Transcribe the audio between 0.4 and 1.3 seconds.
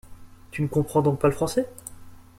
Tu ne comprends donc pas